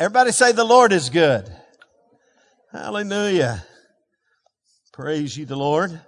[0.00, 1.44] Everybody say the Lord is good.
[2.70, 3.64] Hallelujah.
[4.92, 6.00] Praise you, the Lord.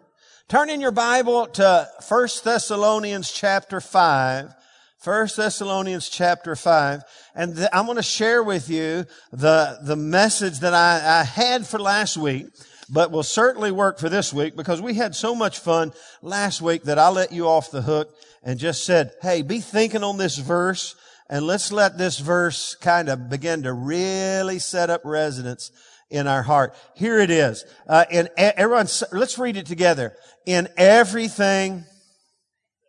[0.49, 4.55] Turn in your Bible to 1 Thessalonians chapter 5.
[5.03, 7.03] 1 Thessalonians chapter 5.
[7.35, 11.67] And th- I'm going to share with you the, the message that I, I had
[11.67, 12.47] for last week,
[12.89, 16.85] but will certainly work for this week because we had so much fun last week
[16.85, 18.15] that I let you off the hook
[18.45, 20.95] and just said, hey, be thinking on this verse
[21.31, 25.71] and let's let this verse kind of begin to really set up residence
[26.11, 26.75] in our heart.
[26.97, 27.65] Here it is.
[27.89, 30.17] Uh, in everyone, let's read it together.
[30.45, 31.85] In everything.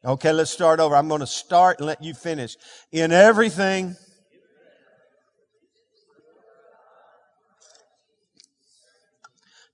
[0.04, 0.96] Okay, let's start over.
[0.96, 2.56] I'm going to start and let you finish.
[2.92, 3.96] In everything.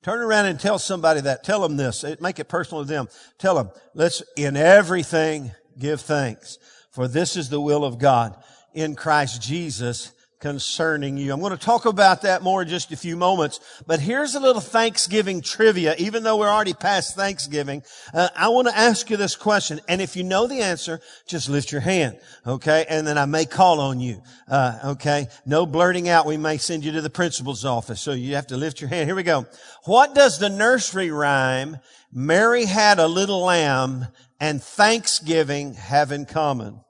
[0.03, 1.45] Turn around and tell somebody that.
[1.45, 2.03] Tell them this.
[2.19, 3.07] Make it personal to them.
[3.37, 6.57] Tell them, let's in everything give thanks.
[6.91, 8.35] For this is the will of God
[8.77, 11.33] in Christ Jesus concerning you.
[11.33, 14.39] I'm going to talk about that more in just a few moments, but here's a
[14.39, 15.95] little Thanksgiving trivia.
[15.97, 17.81] Even though we're already past Thanksgiving,
[18.13, 21.49] uh, I want to ask you this question, and if you know the answer, just
[21.49, 22.85] lift your hand, okay?
[22.87, 25.25] And then I may call on you, uh, okay?
[25.47, 26.27] No blurting out.
[26.27, 29.09] We may send you to the principal's office, so you have to lift your hand.
[29.09, 29.47] Here we go.
[29.85, 31.77] What does the nursery rhyme,
[32.13, 34.05] Mary had a little lamb
[34.39, 36.81] and Thanksgiving have in common?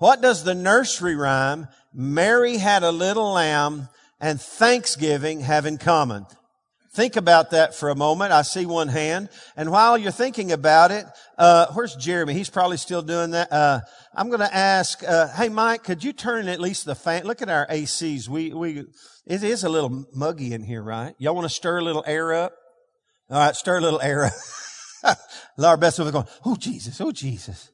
[0.00, 6.24] What does the nursery rhyme, Mary had a little lamb and Thanksgiving have in common?
[6.94, 8.32] Think about that for a moment.
[8.32, 9.28] I see one hand.
[9.58, 11.04] And while you're thinking about it,
[11.36, 12.32] uh, where's Jeremy?
[12.32, 13.52] He's probably still doing that.
[13.52, 13.80] Uh,
[14.14, 17.24] I'm going to ask, uh, hey, Mike, could you turn at least the fan?
[17.24, 18.26] Look at our ACs.
[18.26, 18.86] We, we,
[19.26, 21.14] it is a little muggy in here, right?
[21.18, 22.54] Y'all want to stir a little air up?
[23.28, 24.32] All right, stir a little air
[25.04, 25.18] up.
[25.58, 27.70] Laura Beth was going, oh, Jesus, oh, Jesus.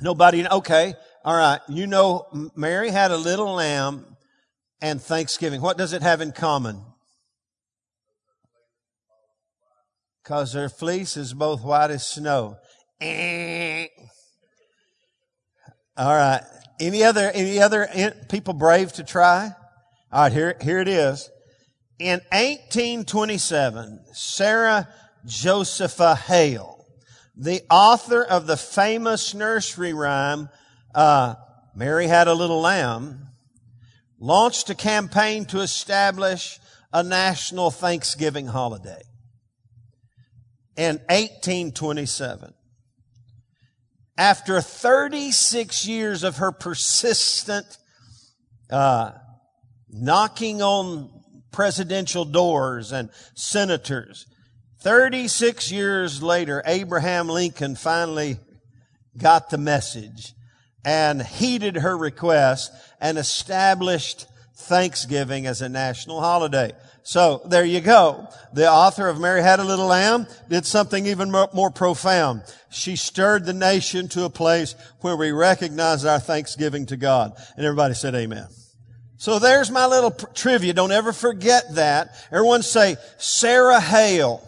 [0.00, 1.60] Nobody, okay, all right.
[1.68, 4.16] You know, Mary had a little lamb
[4.82, 5.60] and Thanksgiving.
[5.60, 6.82] What does it have in common?
[10.22, 12.56] Because their fleece is both white as snow.
[13.00, 13.86] Eh.
[15.96, 16.42] All right.
[16.80, 19.52] Any other, any other eh, people brave to try?
[20.10, 21.30] All right, here, here it is.
[21.98, 24.88] In 1827, Sarah
[25.24, 26.73] Josepha Hale
[27.36, 30.48] the author of the famous nursery rhyme,
[30.94, 31.34] uh,
[31.74, 33.28] Mary Had a Little Lamb,
[34.18, 36.60] launched a campaign to establish
[36.92, 39.02] a national Thanksgiving holiday
[40.76, 42.54] in 1827.
[44.16, 47.78] After 36 years of her persistent
[48.70, 49.12] uh,
[49.88, 51.10] knocking on
[51.50, 54.26] presidential doors and senators,
[54.84, 58.36] 36 years later, Abraham Lincoln finally
[59.16, 60.34] got the message
[60.84, 66.72] and heeded her request and established Thanksgiving as a national holiday.
[67.02, 68.28] So there you go.
[68.52, 72.42] The author of Mary Had a Little Lamb did something even more profound.
[72.70, 77.32] She stirred the nation to a place where we recognize our thanksgiving to God.
[77.56, 78.48] And everybody said amen.
[79.16, 80.74] So there's my little trivia.
[80.74, 82.14] Don't ever forget that.
[82.30, 84.46] Everyone say Sarah Hale.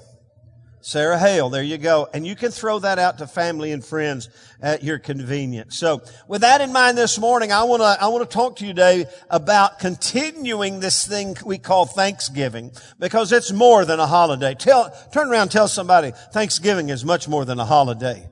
[0.87, 2.09] Sarah Hale, there you go.
[2.15, 4.29] And you can throw that out to family and friends
[4.63, 5.77] at your convenience.
[5.77, 8.65] So with that in mind this morning, I want to, I want to talk to
[8.65, 12.71] you today about continuing this thing we call Thanksgiving
[13.01, 14.55] because it's more than a holiday.
[14.55, 18.25] Tell, turn around tell somebody Thanksgiving is much more than a holiday.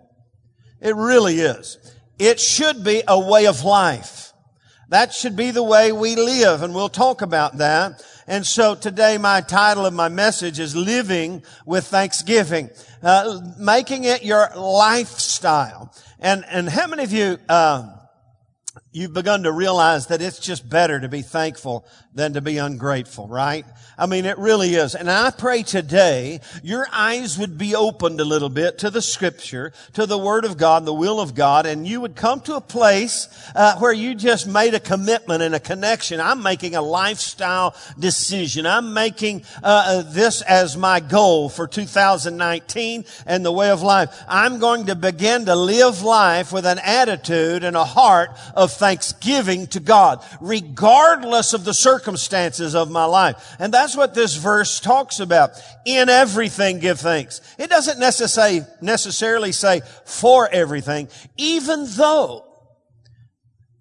[0.80, 1.76] It really is.
[2.20, 4.32] It should be a way of life.
[4.90, 8.00] That should be the way we live, and we'll talk about that.
[8.26, 12.70] And so today my title of my message is Living with Thanksgiving,
[13.02, 15.94] uh, making it your lifestyle.
[16.20, 17.93] And, and how many of you, uh,
[18.94, 21.84] you've begun to realize that it's just better to be thankful
[22.14, 23.66] than to be ungrateful, right?
[23.98, 24.94] I mean, it really is.
[24.94, 29.72] And I pray today your eyes would be opened a little bit to the scripture,
[29.94, 32.60] to the word of God, the will of God, and you would come to a
[32.60, 36.20] place uh, where you just made a commitment and a connection.
[36.20, 38.64] I'm making a lifestyle decision.
[38.64, 44.24] I'm making uh, uh this as my goal for 2019 and the way of life.
[44.28, 49.66] I'm going to begin to live life with an attitude and a heart of thanksgiving
[49.68, 53.56] to God, regardless of the circumstances of my life.
[53.58, 55.52] And that's what this verse talks about.
[55.86, 57.40] In everything give thanks.
[57.58, 61.08] It doesn't necessarily say for everything,
[61.38, 62.44] even though.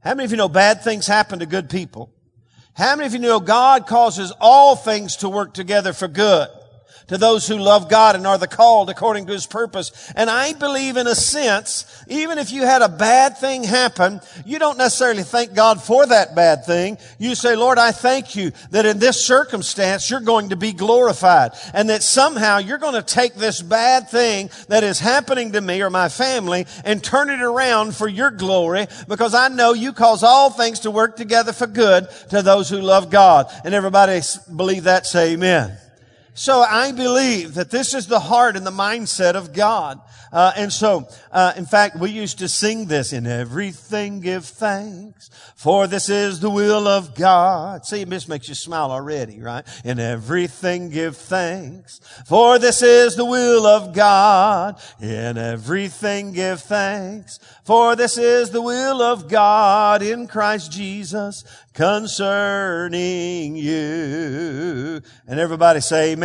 [0.01, 2.13] How many of you know bad things happen to good people?
[2.73, 6.47] How many of you know God causes all things to work together for good?
[7.07, 10.11] To those who love God and are the called according to his purpose.
[10.15, 14.59] And I believe in a sense, even if you had a bad thing happen, you
[14.59, 16.97] don't necessarily thank God for that bad thing.
[17.17, 21.51] You say, Lord, I thank you that in this circumstance you're going to be glorified
[21.73, 25.81] and that somehow you're going to take this bad thing that is happening to me
[25.81, 30.23] or my family and turn it around for your glory because I know you cause
[30.23, 33.51] all things to work together for good to those who love God.
[33.63, 34.21] And everybody
[34.55, 35.77] believe that, say amen.
[36.35, 39.99] So I believe that this is the heart and the mindset of God.
[40.31, 45.29] Uh, and so, uh, in fact, we used to sing this in everything give thanks,
[45.55, 47.85] for this is the will of God.
[47.85, 49.63] See, this makes you smile already, right?
[49.85, 54.81] In everything give thanks, for this is the will of God.
[54.99, 61.43] In everything give thanks, for this is the will of God in Christ Jesus
[61.75, 64.99] concerning you.
[65.27, 66.22] And everybody say amen.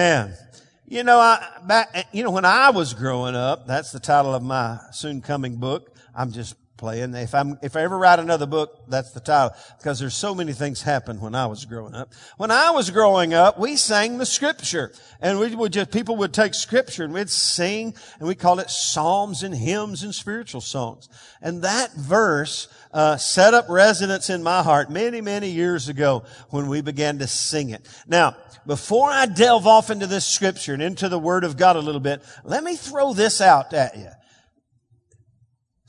[0.87, 4.43] You know, I, back, you know, when I was growing up, that's the title of
[4.43, 5.95] my soon coming book.
[6.15, 7.15] I'm just playing.
[7.15, 9.55] If I'm, if I ever write another book, that's the title.
[9.77, 12.13] Because there's so many things happened when I was growing up.
[12.39, 14.93] When I was growing up, we sang the scripture.
[15.21, 18.71] And we would just, people would take scripture and we'd sing and we called it
[18.71, 21.09] psalms and hymns and spiritual songs.
[21.43, 26.69] And that verse, uh, set up residence in my heart many, many years ago when
[26.69, 27.87] we began to sing it.
[28.07, 28.37] Now,
[28.67, 32.01] before I delve off into this scripture and into the Word of God a little
[32.01, 34.09] bit, let me throw this out at you.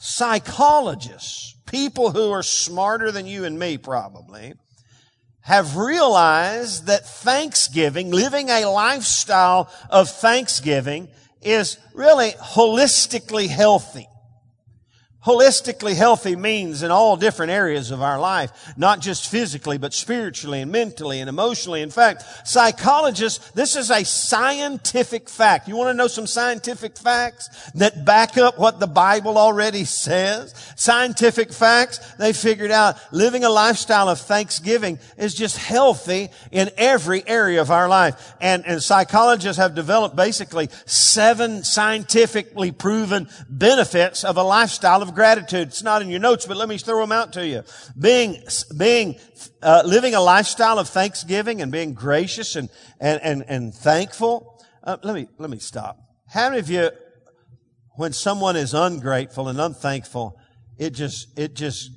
[0.01, 4.53] Psychologists, people who are smarter than you and me probably,
[5.41, 11.09] have realized that Thanksgiving, living a lifestyle of Thanksgiving,
[11.41, 14.07] is really holistically healthy.
[15.25, 20.62] Holistically healthy means in all different areas of our life, not just physically, but spiritually
[20.62, 21.81] and mentally and emotionally.
[21.81, 25.68] In fact, psychologists, this is a scientific fact.
[25.68, 30.54] You want to know some scientific facts that back up what the Bible already says?
[30.77, 37.27] Scientific facts, they figured out living a lifestyle of thanksgiving is just healthy in every
[37.27, 38.36] area of our life.
[38.39, 45.15] And, and psychologists have developed basically seven scientifically proven benefits of a lifestyle of of
[45.15, 45.67] gratitude.
[45.67, 47.63] It's not in your notes, but let me throw them out to you.
[48.00, 48.41] Being,
[48.77, 49.17] being,
[49.61, 52.69] uh, living a lifestyle of thanksgiving and being gracious and,
[53.00, 54.63] and, and, and thankful.
[54.83, 55.97] Uh, let me, let me stop.
[56.29, 56.91] How many of you,
[57.95, 60.39] when someone is ungrateful and unthankful,
[60.77, 61.91] it just, it just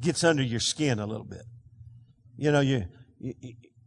[0.00, 1.42] gets under your skin a little bit.
[2.36, 2.84] You know, you,
[3.18, 3.34] you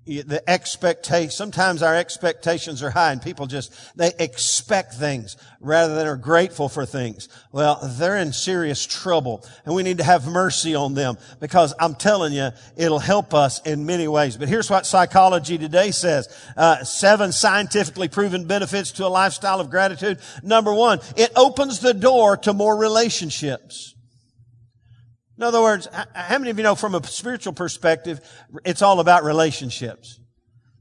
[0.05, 6.07] the expectation, sometimes our expectations are high and people just, they expect things rather than
[6.07, 7.29] are grateful for things.
[7.53, 11.95] Well, they're in serious trouble and we need to have mercy on them because I'm
[11.95, 14.35] telling you, it'll help us in many ways.
[14.35, 16.27] But here's what psychology today says.
[16.57, 20.19] Uh, seven scientifically proven benefits to a lifestyle of gratitude.
[20.43, 23.95] Number one, it opens the door to more relationships.
[25.37, 28.21] In other words, how many of you know from a spiritual perspective,
[28.63, 30.19] it's all about relationships?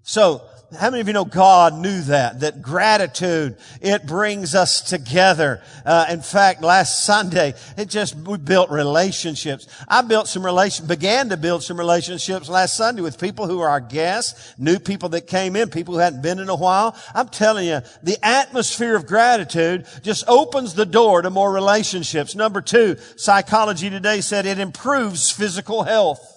[0.02, 0.42] So,
[0.78, 2.40] how many of you know God knew that?
[2.40, 5.62] That gratitude, it brings us together.
[5.84, 9.66] Uh, in fact, last Sunday, it just, we built relationships.
[9.86, 13.68] I built some relation, began to build some relationships last Sunday with people who are
[13.68, 16.96] our guests, new people that came in, people who hadn't been in a while.
[17.14, 22.34] I'm telling you, the atmosphere of gratitude just opens the door to more relationships.
[22.34, 26.31] Number two, psychology today said it improves physical health.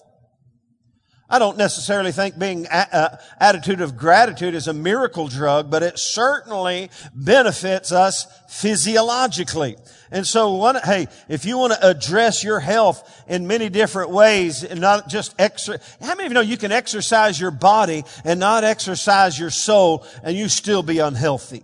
[1.27, 5.81] I don't necessarily think being a, uh, attitude of gratitude is a miracle drug, but
[5.81, 9.77] it certainly benefits us physiologically.
[10.11, 14.63] And so one, hey, if you want to address your health in many different ways
[14.63, 18.39] and not just exercise, how many of you know you can exercise your body and
[18.39, 21.63] not exercise your soul and you still be unhealthy?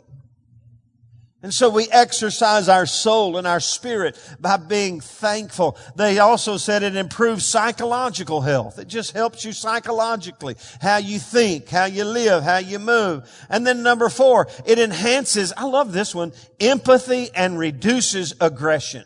[1.43, 5.75] And so we exercise our soul and our spirit by being thankful.
[5.95, 8.77] They also said it improves psychological health.
[8.77, 13.27] It just helps you psychologically, how you think, how you live, how you move.
[13.49, 19.05] And then number four, it enhances, I love this one, empathy and reduces aggression.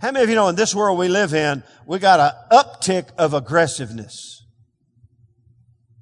[0.00, 3.08] How many of you know in this world we live in, we got an uptick
[3.18, 4.44] of aggressiveness?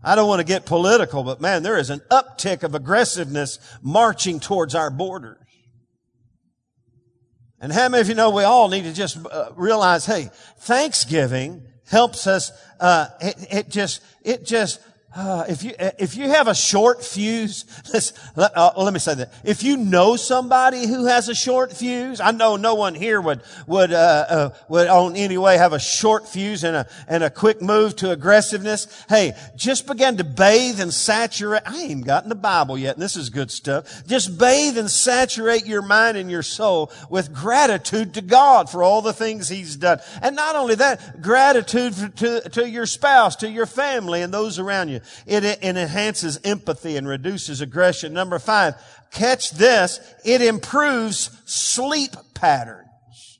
[0.06, 4.38] I don't want to get political, but man, there is an uptick of aggressiveness marching
[4.38, 5.44] towards our borders.
[7.60, 11.66] And how many of you know we all need to just uh, realize, hey, Thanksgiving
[11.88, 14.80] helps us, uh, it, it just, it just
[15.16, 17.64] uh, if you if you have a short fuse,
[18.36, 19.32] let, uh, let, me say that.
[19.42, 23.42] If you know somebody who has a short fuse, I know no one here would
[23.66, 27.30] would uh, uh, would on any way have a short fuse and a and a
[27.30, 29.04] quick move to aggressiveness.
[29.08, 31.62] Hey, just begin to bathe and saturate.
[31.64, 34.06] I ain't gotten the Bible yet, and this is good stuff.
[34.06, 39.02] Just bathe and saturate your mind and your soul with gratitude to God for all
[39.02, 43.66] the things He's done, and not only that, gratitude to to your spouse, to your
[43.66, 45.00] family, and those around you.
[45.26, 48.12] It, it enhances empathy and reduces aggression.
[48.12, 48.74] Number five,
[49.10, 50.00] catch this.
[50.24, 53.38] It improves sleep patterns.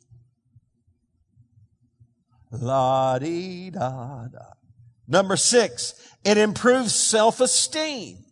[2.51, 4.53] La dee da da.
[5.09, 5.95] Number six,
[6.25, 8.26] it improves self-esteem.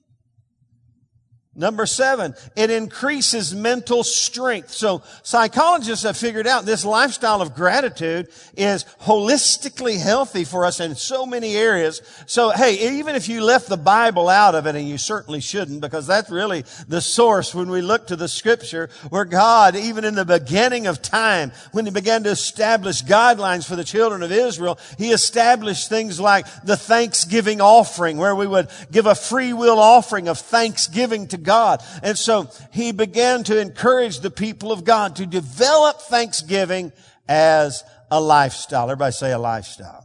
[1.57, 4.71] Number seven, it increases mental strength.
[4.73, 10.97] So psychologists have figured out this lifestyle of gratitude is holistically healthy for us in
[10.97, 12.03] so many areas.
[12.27, 15.81] So hey, even if you left the Bible out of it, and you certainly shouldn't,
[15.81, 20.17] because that's really the source when we look to the scripture where God, even in
[20.17, 24.79] the beginning of time, when he began to establish guidelines for the children of Israel,
[24.99, 30.27] he established things like the thanksgiving offering, where we would give a free will offering
[30.27, 31.83] of thanksgiving to God.
[32.03, 36.93] And so he began to encourage the people of God to develop thanksgiving
[37.29, 38.91] as a lifestyle.
[38.91, 40.05] Everybody say a lifestyle.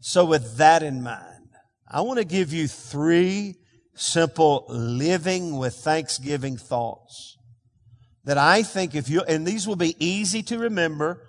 [0.00, 1.48] So with that in mind,
[1.88, 3.56] I want to give you three
[3.94, 7.36] simple living with thanksgiving thoughts
[8.24, 11.28] that I think if you, and these will be easy to remember,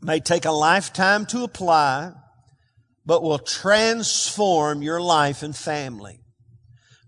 [0.00, 2.12] may take a lifetime to apply,
[3.04, 6.21] but will transform your life and family.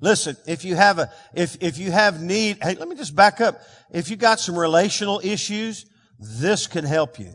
[0.05, 3.41] Listen, if you have a, if, if you have need, hey, let me just back
[3.41, 3.63] up.
[3.91, 5.87] If you got some relational issues,
[6.19, 7.33] this can help you.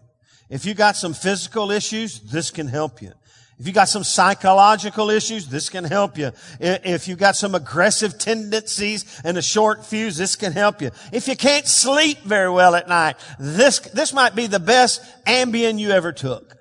[0.51, 3.11] If you got some physical issues, this can help you.
[3.57, 6.31] If you got some psychological issues, this can help you.
[6.59, 10.91] If you got some aggressive tendencies and a short fuse, this can help you.
[11.11, 15.79] If you can't sleep very well at night, this, this might be the best Ambien
[15.79, 16.55] you ever took.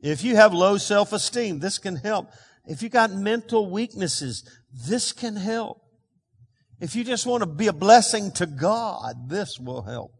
[0.00, 2.32] If you have low self-esteem, this can help.
[2.66, 4.42] If you got mental weaknesses,
[4.72, 5.80] this can help.
[6.80, 10.12] If you just want to be a blessing to God, this will help.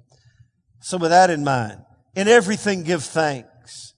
[0.81, 1.81] So with that in mind,
[2.15, 3.95] in everything give thanks.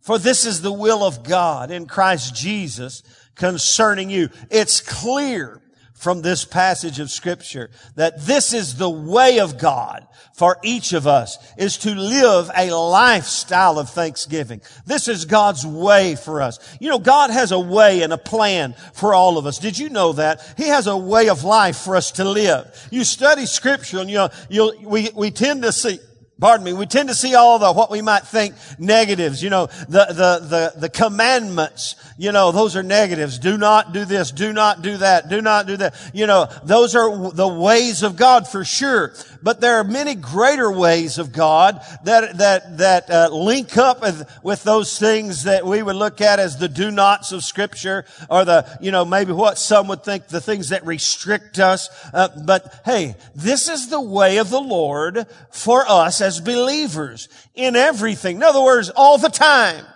[0.00, 3.02] For this is the will of God in Christ Jesus
[3.36, 4.30] concerning you.
[4.50, 5.62] It's clear
[6.00, 11.06] from this passage of scripture that this is the way of God for each of
[11.06, 14.62] us is to live a lifestyle of thanksgiving.
[14.86, 16.58] This is God's way for us.
[16.80, 19.58] You know, God has a way and a plan for all of us.
[19.58, 20.54] Did you know that?
[20.56, 22.88] He has a way of life for us to live.
[22.90, 25.98] You study scripture and you you'll, we, we tend to see,
[26.40, 29.66] pardon me, we tend to see all the, what we might think negatives, you know,
[29.66, 33.38] the, the, the, the commandments, you know, those are negatives.
[33.38, 34.30] Do not do this.
[34.30, 35.30] Do not do that.
[35.30, 35.94] Do not do that.
[36.12, 39.14] You know, those are the ways of God for sure.
[39.42, 44.30] But there are many greater ways of God that, that, that uh, link up with,
[44.42, 48.44] with those things that we would look at as the do nots of scripture or
[48.44, 51.88] the, you know, maybe what some would think the things that restrict us.
[52.12, 57.76] Uh, but hey, this is the way of the Lord for us as believers in
[57.76, 58.36] everything.
[58.36, 59.86] In other words, all the time.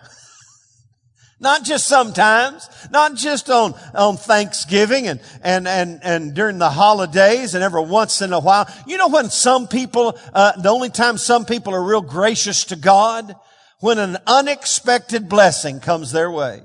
[1.44, 7.54] Not just sometimes, not just on, on Thanksgiving and, and, and, and during the holidays
[7.54, 8.66] and every once in a while.
[8.86, 12.76] You know when some people, uh, the only time some people are real gracious to
[12.76, 13.36] God?
[13.80, 16.62] When an unexpected blessing comes their way.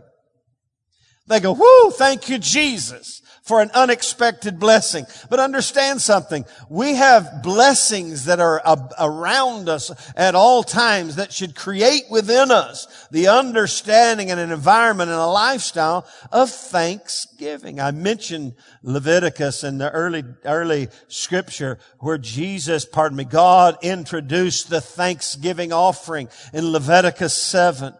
[1.29, 3.19] They go, whoo, thank you, Jesus
[3.49, 5.07] for an unexpected blessing.
[5.27, 6.45] But understand something.
[6.69, 8.61] We have blessings that are
[8.99, 15.09] around us at all times that should create within us the understanding and an environment
[15.09, 17.79] and a lifestyle of thanksgiving.
[17.79, 24.79] I mentioned Leviticus in the early, early scripture where Jesus, pardon me, God introduced the
[24.79, 27.95] thanksgiving offering in Leviticus 7.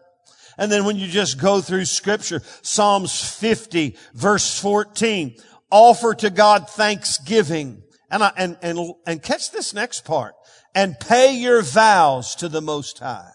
[0.60, 5.38] And then when you just go through scripture, Psalms 50 verse 14,
[5.72, 7.82] offer to God thanksgiving.
[8.12, 10.36] And, I, and, and, and catch this next part.
[10.76, 13.32] And pay your vows to the Most High.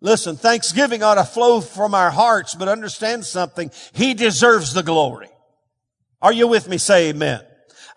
[0.00, 3.70] Listen, thanksgiving ought to flow from our hearts, but understand something.
[3.92, 5.28] He deserves the glory.
[6.22, 6.78] Are you with me?
[6.78, 7.42] Say amen.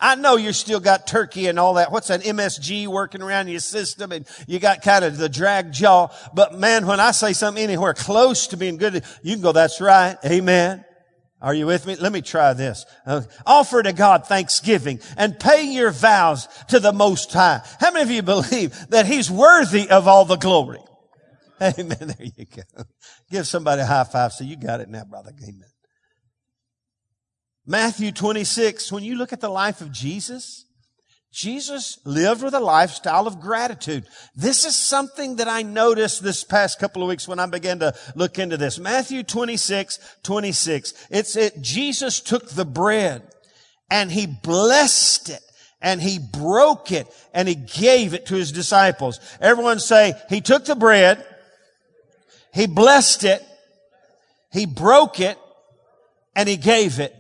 [0.02, 1.92] I know you still got turkey and all that.
[1.92, 6.10] What's an MSG working around your system and you got kind of the drag jaw.
[6.34, 9.80] But man, when I say something anywhere close to being good, you can go, that's
[9.80, 10.18] right.
[10.26, 10.84] Amen.
[11.42, 11.96] Are you with me?
[11.96, 12.86] Let me try this.
[13.06, 17.62] Uh, offer to God thanksgiving and pay your vows to the Most High.
[17.80, 20.80] How many of you believe that He's worthy of all the glory?
[21.62, 21.98] Amen.
[22.00, 22.84] There you go.
[23.32, 24.34] Give somebody a high five.
[24.34, 25.32] So you got it now, brother.
[25.44, 25.66] Amen.
[27.66, 30.66] Matthew 26, when you look at the life of Jesus,
[31.32, 34.06] Jesus lived with a lifestyle of gratitude.
[34.36, 37.94] This is something that I noticed this past couple of weeks when I began to
[38.16, 38.80] look into this.
[38.80, 41.08] Matthew 26, 26.
[41.10, 43.24] It's it, Jesus took the bread
[43.90, 45.42] and he blessed it
[45.82, 49.20] and he broke it and he gave it to his disciples.
[49.40, 51.26] Everyone say, he took the bread,
[52.54, 53.42] he blessed it,
[54.52, 55.38] he broke it,
[56.36, 57.16] and he gave it.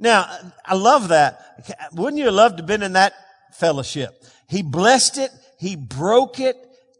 [0.00, 1.90] Now, I love that.
[1.92, 3.12] Wouldn't you have loved to have been in that
[3.52, 4.24] fellowship?
[4.48, 6.56] He blessed it, he broke it,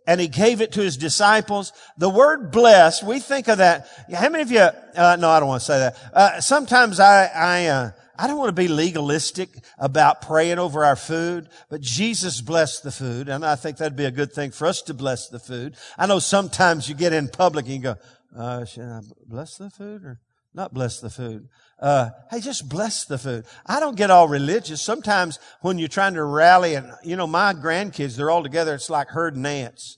[0.06, 1.72] and he gave it to his disciples.
[1.96, 3.88] The word blessed, we think of that.
[4.14, 5.96] How many of you, uh, no, I don't want to say that.
[6.12, 10.96] Uh, sometimes I, I, uh, I don't want to be legalistic about praying over our
[10.96, 14.66] food, but Jesus blessed the food, and I think that'd be a good thing for
[14.66, 15.74] us to bless the food.
[15.96, 17.96] I know sometimes you get in public and you go,
[18.36, 20.20] uh, should I bless the food or
[20.52, 21.48] not bless the food?
[21.80, 23.46] Uh, hey, just bless the food.
[23.64, 24.82] I don't get all religious.
[24.82, 28.74] Sometimes when you're trying to rally, and you know, my grandkids, they're all together.
[28.74, 29.96] It's like herding ants.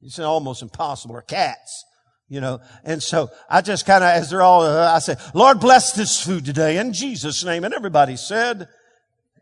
[0.00, 1.84] It's almost impossible, or cats,
[2.28, 2.60] you know.
[2.82, 6.20] And so I just kind of, as they're all, uh, I say, Lord, bless this
[6.20, 7.62] food today in Jesus' name.
[7.62, 8.68] And everybody said,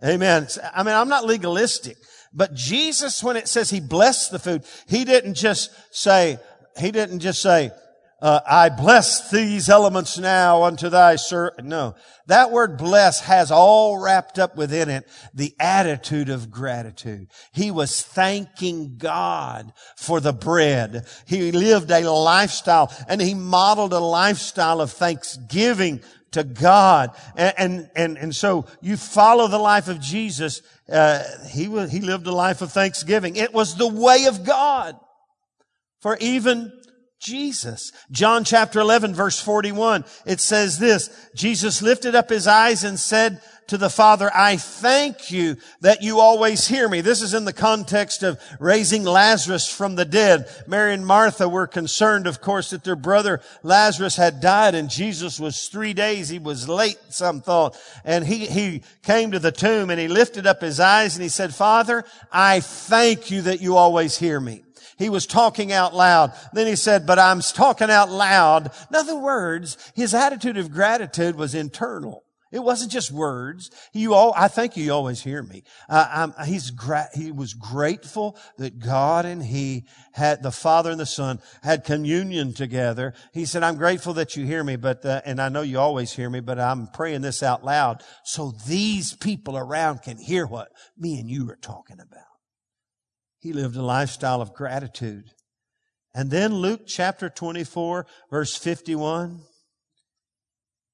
[0.04, 0.48] Amen.
[0.74, 1.96] I mean, I'm not legalistic,
[2.34, 6.38] but Jesus, when it says He blessed the food, He didn't just say,
[6.78, 7.70] He didn't just say,
[8.20, 11.52] uh, I bless these elements now unto thy sir.
[11.62, 11.94] No,
[12.26, 17.28] that word bless has all wrapped up within it the attitude of gratitude.
[17.52, 21.06] He was thanking God for the bread.
[21.26, 27.10] He lived a lifestyle and he modeled a lifestyle of thanksgiving to God.
[27.36, 30.62] And, and, and, and so you follow the life of Jesus.
[30.92, 33.36] Uh, he was, he lived a life of thanksgiving.
[33.36, 34.96] It was the way of God
[36.00, 36.72] for even
[37.20, 37.92] Jesus.
[38.10, 43.42] John chapter 11 verse 41, it says this, Jesus lifted up his eyes and said
[43.66, 47.02] to the Father, I thank you that you always hear me.
[47.02, 50.48] This is in the context of raising Lazarus from the dead.
[50.66, 55.38] Mary and Martha were concerned, of course, that their brother Lazarus had died and Jesus
[55.38, 56.30] was three days.
[56.30, 57.78] He was late, some thought.
[58.02, 61.28] And he, he came to the tomb and he lifted up his eyes and he
[61.28, 64.64] said, Father, I thank you that you always hear me.
[65.00, 66.34] He was talking out loud.
[66.52, 68.70] Then he said, but I'm talking out loud.
[68.90, 72.22] In other words, his attitude of gratitude was internal.
[72.52, 73.70] It wasn't just words.
[73.94, 75.62] You all, I think you always hear me.
[75.88, 81.06] Uh, he's gra- he was grateful that God and he had, the Father and the
[81.06, 83.14] Son had communion together.
[83.32, 86.12] He said, I'm grateful that you hear me, but, uh, and I know you always
[86.12, 90.68] hear me, but I'm praying this out loud so these people around can hear what
[90.98, 92.29] me and you are talking about.
[93.40, 95.24] He lived a lifestyle of gratitude.
[96.14, 99.40] And then Luke chapter 24, verse 51.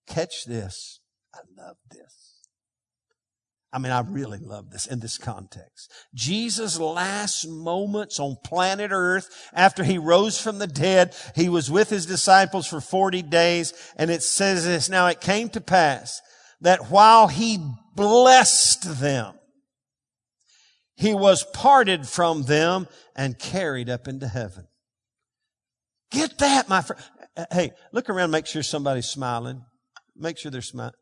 [0.06, 1.00] Catch this.
[1.34, 2.06] I love this.
[3.72, 5.92] I mean, I really love this in this context.
[6.14, 11.90] Jesus' last moments on planet earth after he rose from the dead, he was with
[11.90, 13.74] his disciples for 40 days.
[13.96, 16.22] And it says this, now it came to pass
[16.60, 17.58] that while he
[17.94, 19.34] blessed them,
[20.96, 24.66] he was parted from them and carried up into heaven.
[26.10, 27.02] Get that, my friend.
[27.52, 29.62] Hey, look around, make sure somebody's smiling.
[30.16, 30.94] Make sure they're smiling.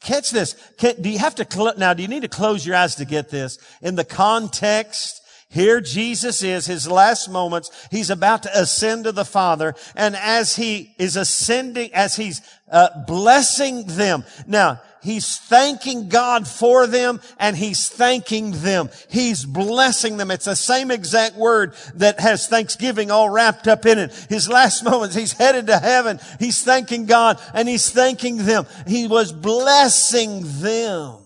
[0.00, 0.54] Catch this.
[0.78, 3.04] Can, do you have to, cl- now do you need to close your eyes to
[3.04, 3.58] get this?
[3.80, 5.20] In the context,
[5.54, 10.56] here Jesus is, his last moments, he's about to ascend to the Father, and as
[10.56, 14.24] he is ascending, as he's uh, blessing them.
[14.48, 18.88] Now, He's thanking God for them and he's thanking them.
[19.10, 20.30] He's blessing them.
[20.30, 24.14] It's the same exact word that has thanksgiving all wrapped up in it.
[24.30, 26.20] His last moments, he's headed to heaven.
[26.40, 28.66] He's thanking God and he's thanking them.
[28.86, 31.18] He was blessing them.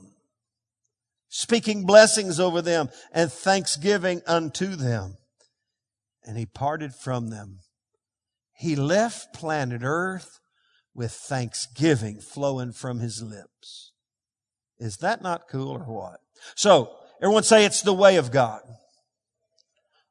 [1.38, 5.18] Speaking blessings over them and thanksgiving unto them.
[6.24, 7.60] And he parted from them.
[8.56, 10.40] He left planet earth
[10.96, 13.92] with thanksgiving flowing from his lips.
[14.80, 16.18] Is that not cool or what?
[16.56, 16.90] So,
[17.22, 18.62] everyone say it's the way of God.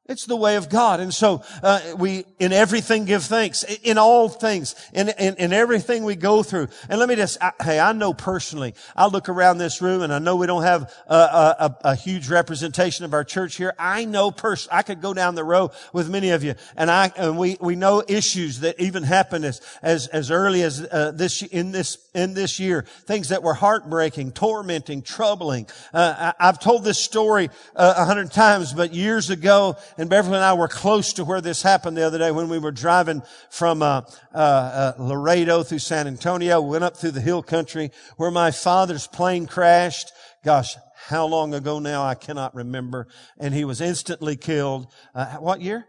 [0.08, 1.00] It's the way of God.
[1.00, 3.62] And so, uh, we, in everything give thanks.
[3.82, 4.74] In all things.
[4.94, 6.68] In, in, in everything we go through.
[6.88, 10.10] And let me just, I, hey, I know personally, I look around this room and
[10.10, 13.74] I know we don't have a, a, a huge representation of our church here.
[13.78, 17.12] I know personally, I could go down the row with many of you and I,
[17.14, 21.42] and we, we know issues that even happened as, as, as early as, uh, this,
[21.42, 22.82] in this, in this year.
[23.06, 25.66] Things that were heartbreaking, tormenting, troubling.
[25.94, 30.36] Uh, I, have told this story uh, a hundred times, but years ago, and Beverly
[30.36, 33.22] and I were close to where this happened the other day when we were driving
[33.50, 34.02] from uh,
[34.34, 36.60] uh, uh, Laredo through San Antonio.
[36.60, 40.12] We went up through the hill country where my father's plane crashed.
[40.44, 40.76] Gosh,
[41.06, 42.04] how long ago now?
[42.04, 43.06] I cannot remember.
[43.38, 44.88] And he was instantly killed.
[45.14, 45.86] Uh, what year?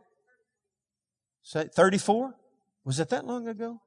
[1.43, 2.35] Say 34?
[2.85, 3.81] Was it that long ago?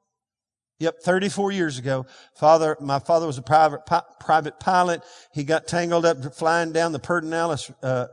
[0.83, 2.07] Yep, 34 years ago.
[2.35, 5.03] Father, my father was a private, pi- private pilot.
[5.33, 8.09] He got tangled up flying down the Pedernales, uh,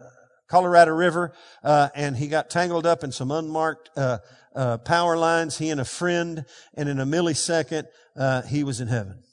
[0.48, 4.20] Colorado River, uh, and he got tangled up in some unmarked, uh,
[4.56, 5.58] uh power lines.
[5.58, 9.24] He and a friend, and in a millisecond, uh, he was in heaven.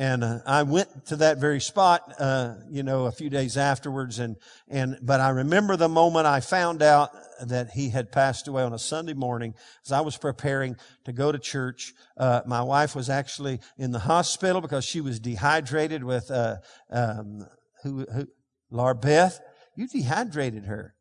[0.00, 4.18] And uh, I went to that very spot, uh, you know, a few days afterwards.
[4.18, 4.36] And,
[4.66, 7.10] and, but I remember the moment I found out
[7.46, 9.52] that he had passed away on a Sunday morning
[9.84, 11.92] as I was preparing to go to church.
[12.16, 16.56] Uh, my wife was actually in the hospital because she was dehydrated with, uh,
[16.88, 17.46] um,
[17.82, 18.26] who, who,
[18.70, 19.38] Laura Beth.
[19.76, 20.94] You dehydrated her.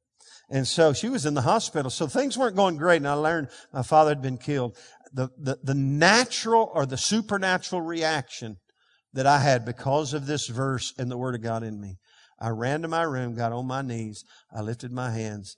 [0.49, 1.89] And so she was in the hospital.
[1.89, 2.97] So things weren't going great.
[2.97, 4.75] And I learned my father had been killed.
[5.13, 8.57] The, the, the natural or the supernatural reaction
[9.13, 11.97] that I had because of this verse and the Word of God in me.
[12.39, 14.23] I ran to my room, got on my knees,
[14.55, 15.57] I lifted my hands,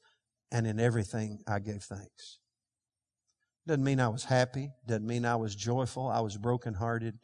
[0.52, 2.40] and in everything I gave thanks.
[3.68, 7.20] Doesn't mean I was happy, doesn't mean I was joyful, I was brokenhearted,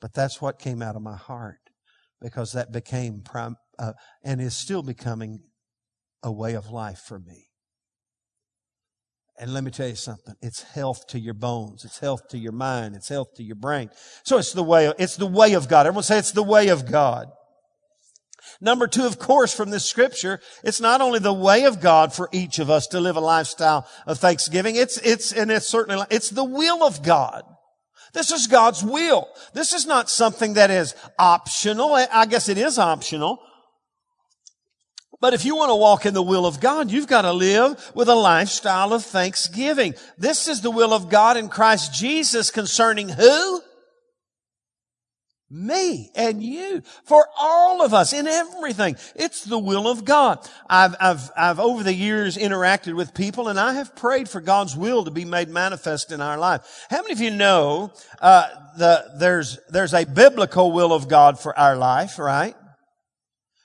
[0.00, 1.58] but that's what came out of my heart
[2.20, 5.40] because that became prime, uh, and is still becoming
[6.22, 7.48] a way of life for me.
[9.38, 10.34] And let me tell you something.
[10.42, 11.84] It's health to your bones.
[11.84, 12.94] It's health to your mind.
[12.94, 13.90] It's health to your brain.
[14.22, 15.86] So it's the way, it's the way of God.
[15.86, 17.26] Everyone say it's the way of God.
[18.60, 22.28] Number two, of course, from this scripture, it's not only the way of God for
[22.30, 24.76] each of us to live a lifestyle of thanksgiving.
[24.76, 27.42] It's, it's, and it's certainly, it's the will of God.
[28.12, 29.26] This is God's will.
[29.54, 31.94] This is not something that is optional.
[31.94, 33.40] I guess it is optional,
[35.20, 37.92] but if you want to walk in the will of God, you've got to live
[37.94, 39.94] with a lifestyle of thanksgiving.
[40.18, 43.62] This is the will of God in Christ Jesus concerning who?
[45.50, 46.82] Me and you.
[47.04, 48.96] For all of us in everything.
[49.14, 50.38] It's the will of God.
[50.68, 54.76] I've, I've, I've over the years interacted with people and I have prayed for God's
[54.76, 56.86] will to be made manifest in our life.
[56.90, 61.56] How many of you know, uh, the, there's, there's a biblical will of God for
[61.56, 62.56] our life, right?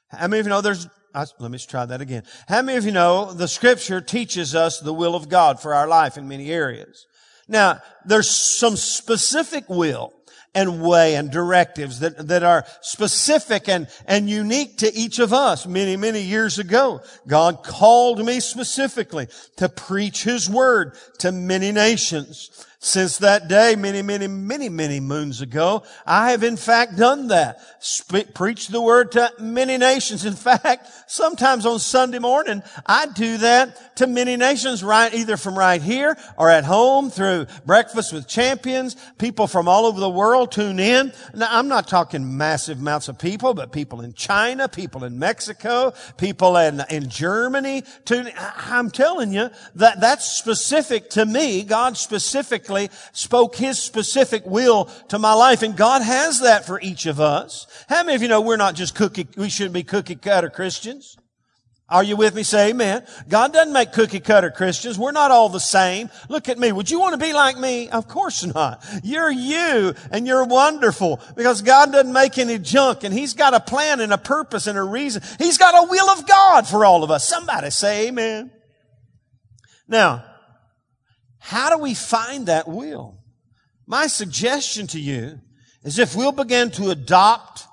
[0.10, 2.24] How many of you know there's let me try that again.
[2.48, 5.88] How many of you know the scripture teaches us the will of God for our
[5.88, 7.08] life in many areas?
[7.48, 10.14] Now, there's some specific will
[10.56, 15.66] and way and directives that, that are specific and, and unique to each of us.
[15.66, 22.66] Many, many years ago, God called me specifically to preach His word to many nations.
[22.82, 27.60] Since that day, many, many, many, many moons ago, I have in fact done that.
[28.34, 30.24] Preached the word to many nations.
[30.24, 35.58] In fact, sometimes on Sunday morning, I do that to many nations right, either from
[35.58, 38.96] right here or at home through breakfast with champions.
[39.18, 41.12] People from all over the world tune in.
[41.34, 45.94] Now, I'm not talking massive amounts of people, but people in China, people in Mexico,
[46.16, 47.84] people in, in Germany.
[48.06, 51.64] Tune, I'm telling you that that's specific to me.
[51.64, 55.62] God specific specifically spoke His specific will to my life.
[55.64, 57.68] And God has that for each of us.
[57.88, 61.18] How many of you know we're not just cookie, we shouldn't be cookie cutter Christians?
[61.92, 62.44] Are you with me?
[62.44, 63.04] Say amen.
[63.28, 65.00] God doesn't make cookie cutter Christians.
[65.00, 66.12] We're not all the same.
[66.30, 66.72] Look at me.
[66.72, 67.90] Would you want to be like me?
[67.90, 68.86] Of course not.
[69.04, 73.60] You're you and you're wonderful because God doesn't make any junk and He's got a
[73.60, 75.24] plan and a purpose and a reason.
[75.40, 77.28] He's got a will of God for all of us.
[77.28, 78.52] Somebody say amen.
[79.88, 80.29] Now,
[81.50, 83.18] how do we find that will?
[83.88, 85.40] My suggestion to you
[85.84, 87.64] is if we'll begin to adopt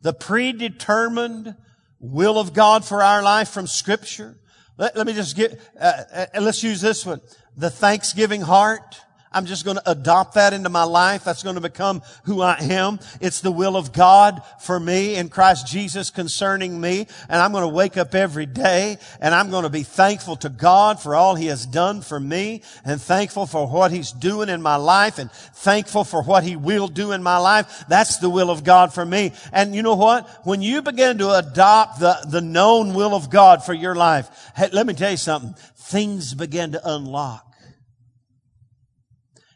[0.00, 1.54] the predetermined
[2.00, 4.34] will of God for our life from scripture.
[4.76, 7.20] Let, let me just get, uh, uh, let's use this one.
[7.56, 9.00] The thanksgiving heart.
[9.34, 11.24] I'm just going to adopt that into my life.
[11.24, 13.00] That's going to become who I am.
[13.20, 17.06] It's the will of God for me in Christ Jesus concerning me.
[17.28, 20.48] And I'm going to wake up every day and I'm going to be thankful to
[20.48, 24.62] God for all He has done for me and thankful for what He's doing in
[24.62, 27.84] my life and thankful for what He will do in my life.
[27.88, 29.32] That's the will of God for me.
[29.52, 30.28] And you know what?
[30.44, 34.68] When you begin to adopt the, the known will of God for your life, hey,
[34.72, 35.54] let me tell you something.
[35.76, 37.51] Things begin to unlock.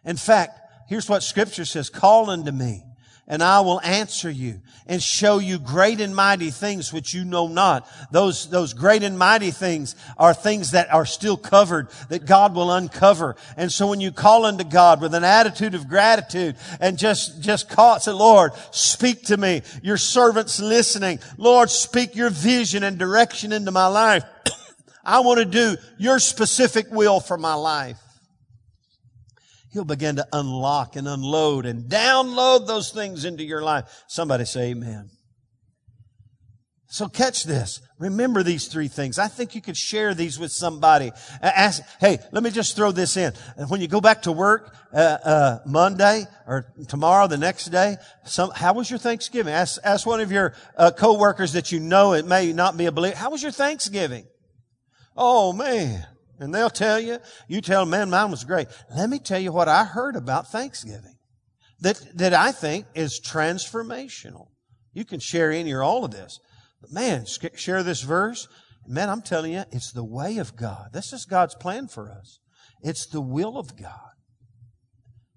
[0.06, 2.82] In fact, here's what scripture says, call unto me
[3.28, 7.48] and I will answer you and show you great and mighty things which you know
[7.48, 7.88] not.
[8.12, 12.70] Those, those great and mighty things are things that are still covered that God will
[12.70, 13.34] uncover.
[13.56, 17.68] And so when you call unto God with an attitude of gratitude and just, just
[17.68, 19.62] call, say, Lord, speak to me.
[19.82, 21.18] Your servant's listening.
[21.36, 24.22] Lord, speak your vision and direction into my life.
[25.04, 27.98] I want to do your specific will for my life.
[29.76, 33.84] He'll begin to unlock and unload and download those things into your life.
[34.08, 35.10] Somebody say amen.
[36.86, 37.82] So catch this.
[37.98, 39.18] Remember these three things.
[39.18, 41.12] I think you could share these with somebody.
[41.42, 43.34] Ask, hey, let me just throw this in.
[43.68, 48.52] When you go back to work uh, uh, Monday or tomorrow, the next day, some,
[48.52, 49.52] how was your Thanksgiving?
[49.52, 52.92] Ask, ask one of your uh, coworkers that you know it may not be a
[52.92, 53.14] believer.
[53.14, 54.24] How was your Thanksgiving?
[55.14, 56.06] Oh man,
[56.38, 57.18] and they'll tell you.
[57.48, 58.68] You tell them, man, mine was great.
[58.94, 61.16] Let me tell you what I heard about Thanksgiving
[61.80, 64.48] that that I think is transformational.
[64.92, 66.40] You can share any or all of this.
[66.80, 68.48] But man, share this verse.
[68.86, 70.90] Man, I'm telling you, it's the way of God.
[70.92, 72.38] This is God's plan for us.
[72.82, 74.12] It's the will of God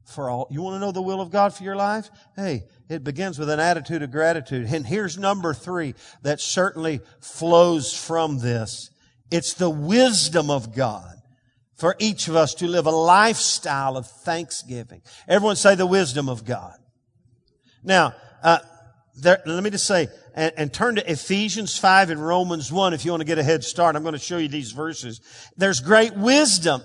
[0.06, 0.48] for all.
[0.52, 2.10] You want to know the will of God for your life?
[2.36, 4.68] Hey, it begins with an attitude of gratitude.
[4.72, 8.90] And here's number three that certainly flows from this.
[9.32, 11.15] It's the wisdom of God
[11.76, 15.02] for each of us to live a lifestyle of thanksgiving.
[15.28, 16.78] Everyone say the wisdom of God.
[17.84, 18.13] Now,
[18.44, 18.60] uh,
[19.15, 23.06] there, let me just say, and, and, turn to Ephesians 5 and Romans 1 if
[23.06, 23.96] you want to get a head start.
[23.96, 25.22] I'm going to show you these verses.
[25.58, 26.82] There's great wisdom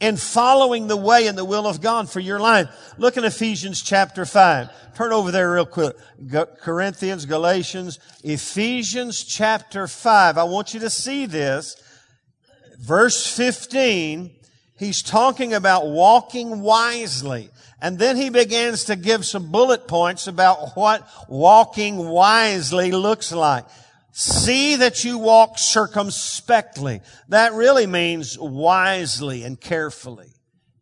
[0.00, 2.68] in following the way and the will of God for your life.
[2.98, 4.94] Look in Ephesians chapter 5.
[4.94, 5.96] Turn over there real quick.
[6.60, 10.38] Corinthians, Galatians, Ephesians chapter 5.
[10.38, 11.76] I want you to see this.
[12.78, 14.30] Verse 15,
[14.78, 17.50] he's talking about walking wisely.
[17.80, 23.66] And then he begins to give some bullet points about what walking wisely looks like.
[24.12, 27.00] See that you walk circumspectly.
[27.28, 30.28] That really means wisely and carefully.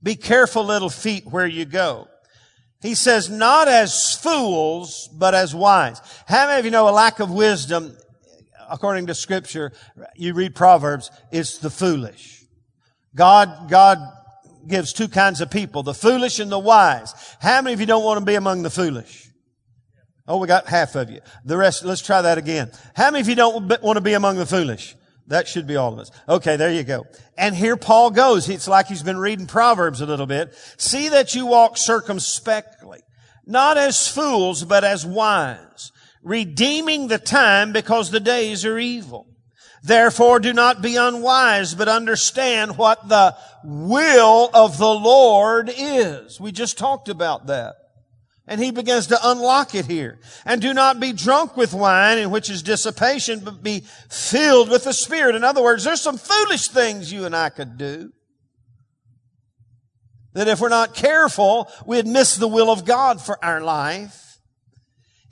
[0.03, 2.09] Be careful, little feet, where you go.
[2.83, 6.01] He says, not as fools, but as wise.
[6.27, 7.97] How many of you know a lack of wisdom,
[8.73, 9.73] according to scripture,
[10.17, 12.45] you read Proverbs, it's the foolish.
[13.15, 13.99] God, God
[14.67, 17.15] gives two kinds of people, the foolish and the wise.
[17.41, 19.29] How many of you don't want to be among the foolish?
[20.27, 21.21] Oh, we got half of you.
[21.45, 22.71] The rest, let's try that again.
[22.95, 24.97] How many of you don't want to be among the foolish?
[25.27, 26.11] That should be all of us.
[26.29, 27.05] Okay, there you go.
[27.37, 28.49] And here Paul goes.
[28.49, 30.55] It's like he's been reading Proverbs a little bit.
[30.79, 33.01] See that you walk circumspectly,
[33.47, 39.27] not as fools, but as wise, redeeming the time because the days are evil.
[39.83, 46.41] Therefore do not be unwise, but understand what the will of the Lord is.
[46.41, 47.75] We just talked about that.
[48.47, 50.19] And he begins to unlock it here.
[50.45, 54.85] And do not be drunk with wine, in which is dissipation, but be filled with
[54.85, 55.37] the Spirit.
[55.37, 58.13] In other words, there's some foolish things you and I could do.
[60.35, 64.32] That if we're not careful, we'd miss the will of God for our life.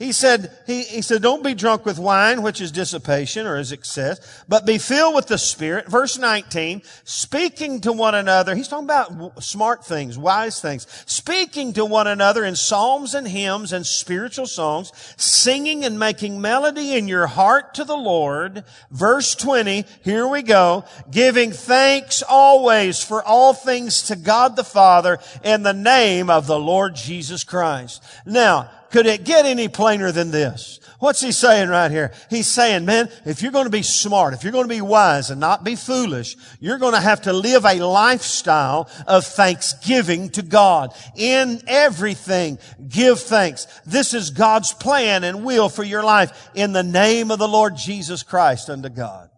[0.01, 3.71] He said, he, he said, don't be drunk with wine, which is dissipation or is
[3.71, 5.91] excess, but be filled with the Spirit.
[5.91, 8.55] Verse 19, speaking to one another.
[8.55, 10.87] He's talking about smart things, wise things.
[11.05, 16.95] Speaking to one another in psalms and hymns and spiritual songs, singing and making melody
[16.95, 18.65] in your heart to the Lord.
[18.91, 20.87] Verse 20, here we go.
[21.11, 26.59] Giving thanks always for all things to God the Father in the name of the
[26.59, 28.03] Lord Jesus Christ.
[28.25, 30.81] Now, could it get any plainer than this?
[30.99, 32.13] What's he saying right here?
[32.29, 35.31] He's saying, man, if you're going to be smart, if you're going to be wise
[35.31, 40.43] and not be foolish, you're going to have to live a lifestyle of thanksgiving to
[40.43, 40.93] God.
[41.17, 43.67] In everything, give thanks.
[43.87, 47.77] This is God's plan and will for your life in the name of the Lord
[47.77, 49.31] Jesus Christ unto God.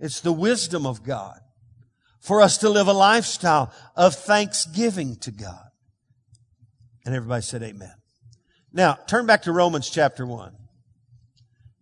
[0.00, 1.38] It's the wisdom of God
[2.20, 5.68] for us to live a lifestyle of thanksgiving to God.
[7.04, 7.92] And everybody said amen.
[8.72, 10.52] Now, turn back to Romans chapter 1.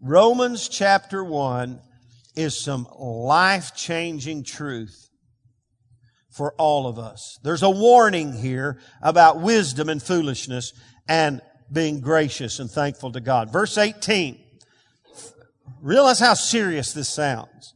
[0.00, 1.80] Romans chapter 1
[2.34, 5.08] is some life changing truth
[6.30, 7.38] for all of us.
[7.44, 10.72] There's a warning here about wisdom and foolishness
[11.08, 13.52] and being gracious and thankful to God.
[13.52, 14.38] Verse 18.
[15.80, 17.74] Realize how serious this sounds.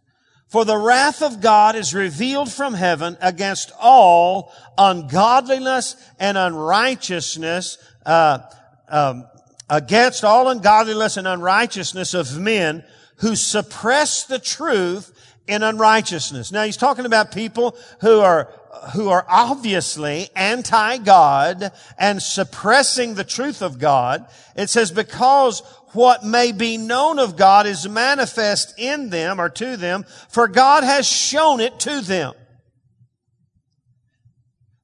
[0.49, 8.39] For the wrath of God is revealed from heaven against all ungodliness and unrighteousness, uh,
[8.89, 9.27] um,
[9.69, 12.85] against all ungodliness and unrighteousness of men
[13.19, 15.13] who suppress the truth
[15.47, 16.53] in unrighteousness.
[16.53, 18.53] Now he's talking about people who are
[18.95, 24.27] who are obviously anti-God and suppressing the truth of God.
[24.57, 29.77] It says because what may be known of God is manifest in them or to
[29.77, 32.35] them, for God has shown it to them.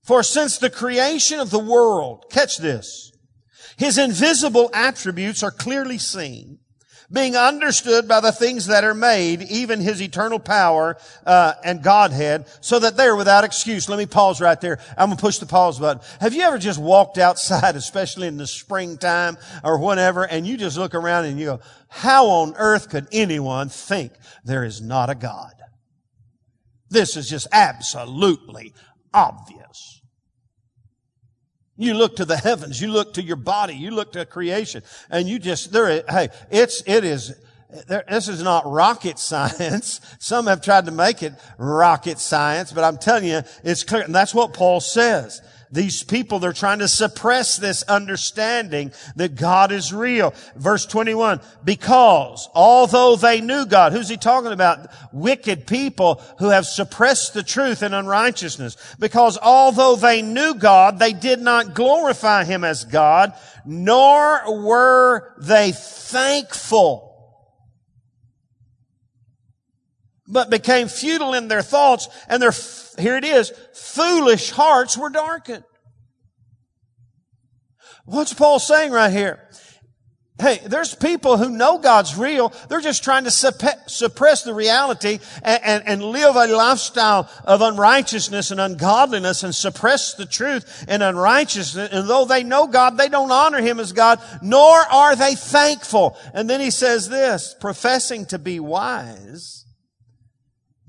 [0.03, 3.10] For since the creation of the world, catch this,
[3.81, 6.59] his invisible attributes are clearly seen,
[7.11, 12.45] being understood by the things that are made, even his eternal power uh, and Godhead,
[12.61, 13.89] so that they're without excuse.
[13.89, 14.81] Let me pause right there.
[14.99, 16.03] I'm gonna push the pause button.
[16.21, 20.77] Have you ever just walked outside, especially in the springtime or whenever, and you just
[20.77, 24.13] look around and you go, "How on earth could anyone think
[24.45, 25.55] there is not a God?"
[26.91, 28.75] This is just absolutely
[29.15, 29.60] obvious.
[31.81, 35.27] You look to the heavens, you look to your body, you look to creation, and
[35.27, 37.35] you just, there, hey, it's, it is,
[37.89, 40.03] there, this is not rocket science.
[40.19, 44.03] Some have tried to make it rocket science, but I'm telling you, it's clear.
[44.03, 45.41] And that's what Paul says
[45.73, 50.35] these people, they're trying to suppress this understanding that God is real.
[50.57, 54.91] Verse 21, because although they knew God, who's he talking about?
[55.13, 58.77] Wicked people who have suppressed the truth in unrighteousness.
[58.99, 63.33] Because although they knew God, they did not glorify Him as God,
[63.65, 67.10] nor were they thankful
[70.31, 72.53] but became futile in their thoughts and their,
[72.99, 75.65] here it is, foolish hearts were darkened.
[78.05, 79.41] What's Paul saying right here?
[80.41, 82.53] Hey, there's people who know God's real.
[82.69, 88.51] They're just trying to suppress the reality and, and, and, live a lifestyle of unrighteousness
[88.51, 91.91] and ungodliness and suppress the truth and unrighteousness.
[91.93, 96.17] And though they know God, they don't honor Him as God, nor are they thankful.
[96.33, 99.60] And then he says this, professing to be wise,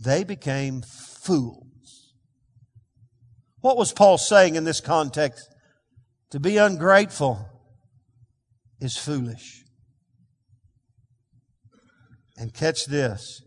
[0.03, 2.13] they became fools.
[3.59, 5.47] What was Paul saying in this context?
[6.31, 7.45] To be ungrateful
[8.79, 9.63] is foolish.
[12.37, 13.43] And catch this.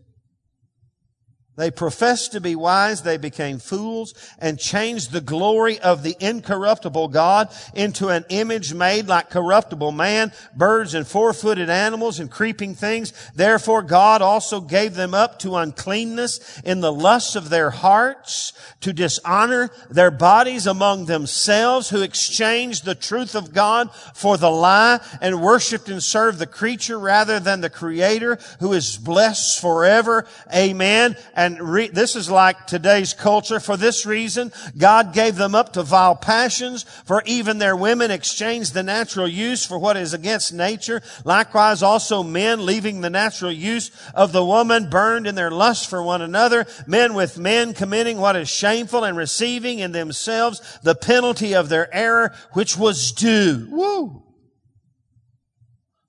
[1.57, 3.01] They professed to be wise.
[3.01, 9.07] They became fools and changed the glory of the incorruptible God into an image made
[9.07, 13.13] like corruptible man, birds and four-footed animals and creeping things.
[13.35, 18.91] Therefore God also gave them up to uncleanness in the lusts of their hearts to
[18.91, 25.41] dishonor their bodies among themselves who exchanged the truth of God for the lie and
[25.41, 30.25] worshiped and served the creature rather than the creator who is blessed forever.
[30.53, 31.15] Amen.
[31.35, 33.59] And re- this is like today's culture.
[33.59, 38.73] For this reason, God gave them up to vile passions, for even their women exchanged
[38.73, 41.01] the natural use for what is against nature.
[41.23, 46.01] Likewise, also men, leaving the natural use of the woman, burned in their lust for
[46.01, 51.53] one another, men with men committing what is shameful and receiving in themselves the penalty
[51.53, 53.67] of their error, which was due.
[53.69, 54.23] Woo!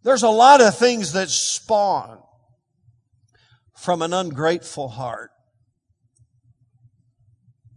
[0.02, 2.20] There's a lot of things that spawn
[3.86, 5.30] from an ungrateful heart.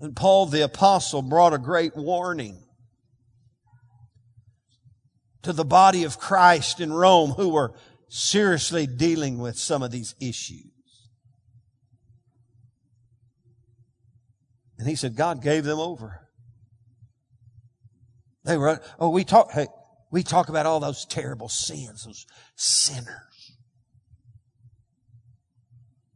[0.01, 2.63] And Paul the apostle brought a great warning
[5.43, 7.75] to the body of Christ in Rome who were
[8.09, 10.71] seriously dealing with some of these issues.
[14.79, 16.27] And he said, God gave them over.
[18.45, 19.67] They were, oh, we talk, hey,
[20.11, 23.28] we talk about all those terrible sins, those sinners.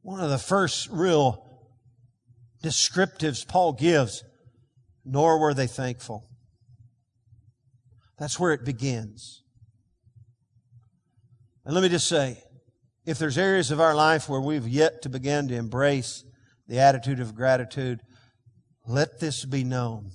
[0.04, 1.44] One of the first real
[2.62, 4.24] descriptives Paul gives,
[5.06, 6.30] nor were they thankful.
[8.20, 9.44] That's where it begins.
[11.66, 12.44] And let me just say,
[13.06, 16.24] if there's areas of our life where we've yet to begin to embrace
[16.68, 18.02] the attitude of gratitude,
[18.86, 20.12] let this be known.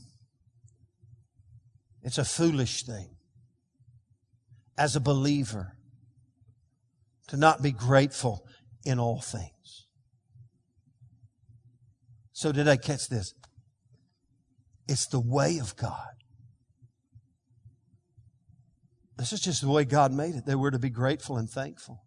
[2.02, 3.08] It's a foolish thing
[4.76, 5.72] as a believer
[7.28, 8.46] to not be grateful
[8.84, 9.86] in all things.
[12.32, 13.34] So did I catch this?
[14.86, 16.08] It's the way of God.
[19.18, 20.46] This is just the way God made it.
[20.46, 22.04] They were to be grateful and thankful.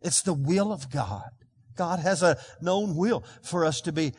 [0.00, 1.30] It's the will of God.
[1.76, 4.12] God has a known will for us to be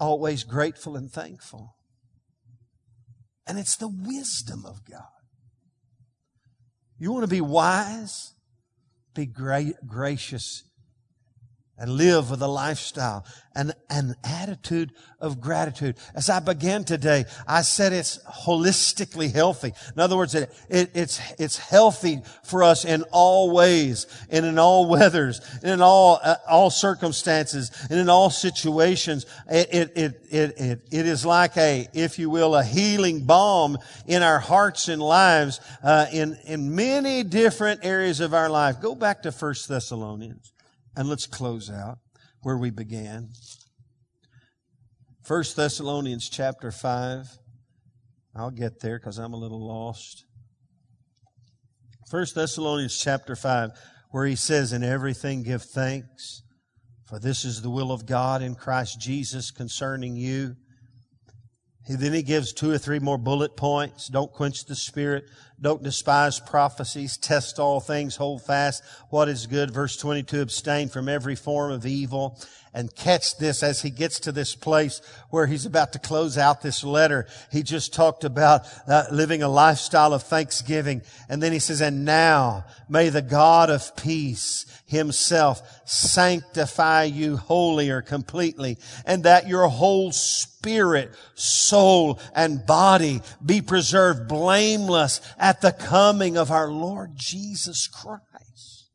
[0.00, 1.74] always grateful and thankful.
[3.46, 5.02] And it's the wisdom of God.
[6.98, 8.32] You want to be wise?
[9.14, 10.64] Be great, gracious
[11.78, 15.96] and live with a lifestyle and an attitude of gratitude.
[16.14, 19.72] As I began today, I said it's holistically healthy.
[19.94, 24.58] In other words, it, it, it's, it's healthy for us in all ways and in
[24.60, 29.26] all weathers and in all, uh, all circumstances and in all situations.
[29.50, 33.78] It, it, it, it, it, it is like a, if you will, a healing balm
[34.06, 38.80] in our hearts and lives, uh, in, in many different areas of our life.
[38.80, 40.52] Go back to First Thessalonians.
[40.98, 41.98] And let's close out
[42.42, 43.28] where we began.
[45.28, 47.38] 1 Thessalonians chapter 5.
[48.34, 50.24] I'll get there because I'm a little lost.
[52.10, 53.70] 1 Thessalonians chapter 5.
[54.10, 56.42] where he says, In everything give thanks,
[57.06, 60.56] for this is the will of God in Christ Jesus concerning you.
[61.86, 64.08] Then he gives two or three more bullet points.
[64.08, 65.24] Don't quench the spirit.
[65.60, 67.16] Don't despise prophecies.
[67.16, 68.16] Test all things.
[68.16, 69.70] Hold fast what is good.
[69.70, 72.38] Verse 22, abstain from every form of evil
[72.78, 76.62] and catch this as he gets to this place where he's about to close out
[76.62, 77.26] this letter.
[77.50, 81.02] He just talked about uh, living a lifestyle of thanksgiving.
[81.28, 87.90] And then he says, and now may the God of peace himself sanctify you wholly
[87.90, 95.72] or completely and that your whole spirit, soul, and body be preserved blameless at the
[95.72, 98.86] coming of our Lord Jesus Christ.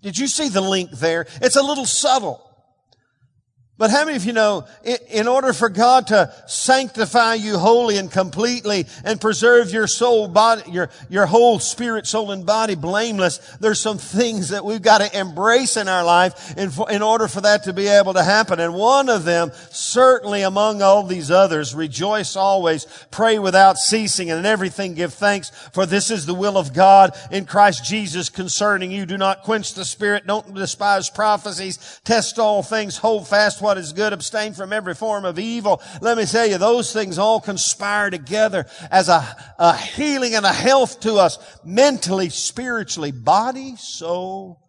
[0.00, 1.26] Did you see the link there?
[1.42, 2.53] It's a little subtle.
[3.76, 4.68] But how many of you know,
[5.10, 10.70] in order for God to sanctify you wholly and completely and preserve your soul, body,
[10.70, 15.18] your, your whole spirit, soul, and body blameless, there's some things that we've got to
[15.18, 18.60] embrace in our life in, in order for that to be able to happen.
[18.60, 24.38] And one of them, certainly among all these others, rejoice always, pray without ceasing, and
[24.38, 28.92] in everything give thanks, for this is the will of God in Christ Jesus concerning
[28.92, 29.04] you.
[29.04, 33.92] Do not quench the spirit, don't despise prophecies, test all things, hold fast what is
[33.92, 35.82] good, abstain from every form of evil.
[36.00, 40.52] Let me tell you, those things all conspire together as a, a healing and a
[40.52, 44.60] health to us mentally, spiritually, body, soul,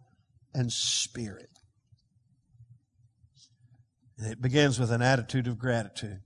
[0.52, 1.50] and spirit.
[4.18, 6.18] It begins with an attitude of gratitude.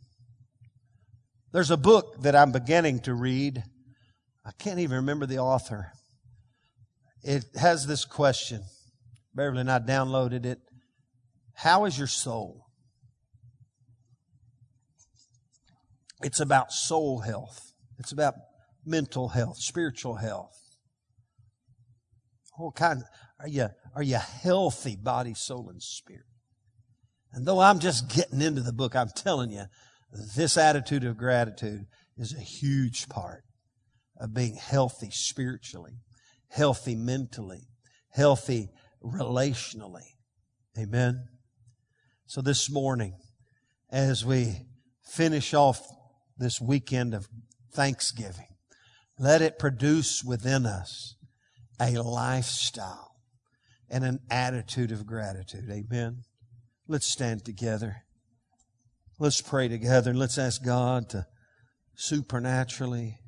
[1.53, 3.62] There's a book that I'm beginning to read.
[4.47, 5.93] I can't even remember the author.
[7.23, 8.62] It has this question.
[9.35, 10.61] Beverly and I downloaded it.
[11.55, 12.60] How is your soul?
[16.23, 17.73] It's about soul health.
[17.99, 18.35] It's about
[18.85, 20.57] mental health, spiritual health.
[22.57, 23.03] What kind
[23.39, 26.27] are you are you healthy body, soul, and spirit?
[27.33, 29.64] And though I'm just getting into the book, I'm telling you,
[30.37, 33.45] this attitude of gratitude is a huge part
[34.18, 35.95] of being healthy spiritually,
[36.51, 37.68] healthy mentally,
[38.11, 38.68] healthy
[39.03, 40.09] relationally.
[40.79, 41.29] Amen.
[42.27, 43.14] So this morning,
[43.91, 44.66] as we
[45.03, 45.81] finish off
[46.41, 47.28] this weekend of
[47.72, 48.49] Thanksgiving,
[49.18, 51.14] let it produce within us
[51.80, 53.14] a lifestyle
[53.88, 55.68] and an attitude of gratitude.
[55.70, 56.22] Amen.
[56.88, 58.05] Let's stand together.
[59.18, 61.26] Let's pray together and let's ask God to
[61.95, 63.18] supernaturally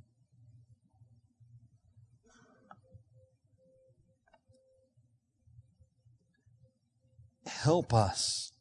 [7.47, 8.53] help us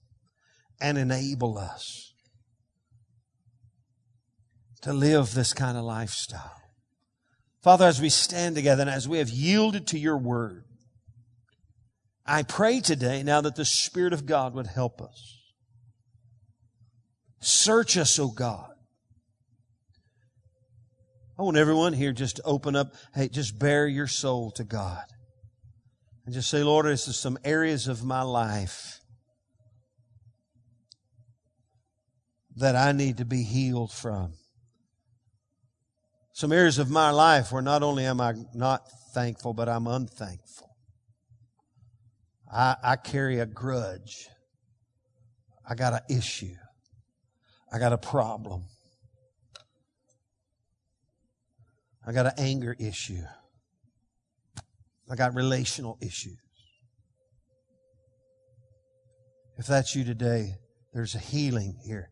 [0.82, 2.11] and enable us
[4.82, 6.62] to live this kind of lifestyle.
[7.62, 10.64] Father, as we stand together and as we have yielded to your word,
[12.26, 15.38] I pray today now that the Spirit of God would help us.
[17.40, 18.70] Search us, O God.
[21.38, 25.04] I want everyone here just to open up, hey, just bare your soul to God.
[26.26, 29.00] And just say, Lord, this is some areas of my life
[32.58, 34.34] that I need to be healed from.
[36.34, 40.70] Some areas of my life where not only am I not thankful, but I'm unthankful.
[42.52, 44.28] I, I carry a grudge.
[45.68, 46.56] I got an issue.
[47.72, 48.64] I got a problem.
[52.06, 53.24] I got an anger issue.
[55.10, 56.38] I got relational issues.
[59.58, 60.56] If that's you today,
[60.94, 62.12] there's a healing here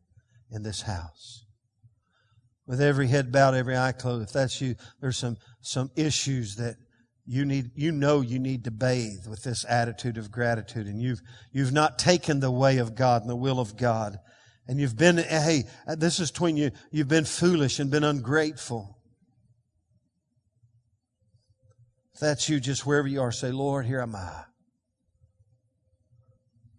[0.52, 1.46] in this house.
[2.70, 6.76] With every head bowed, every eye closed, if that's you, there's some, some issues that
[7.26, 11.20] you need, you know you need to bathe with this attitude of gratitude and you've,
[11.52, 14.20] you've not taken the way of God and the will of God.
[14.68, 15.64] And you've been, hey,
[15.98, 19.00] this is between you, you've been foolish and been ungrateful.
[22.14, 24.44] If that's you, just wherever you are, say, Lord, here am I.